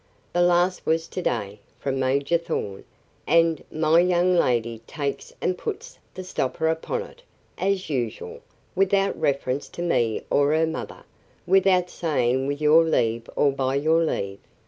[0.33, 2.85] The last was to day, from Major Thorn,
[3.27, 7.21] and, my young lady takes and puts the stopper upon it,
[7.59, 8.39] as usual,
[8.73, 11.03] without reference to me or her mother,
[11.45, 14.39] without saying with your leave or by your leave.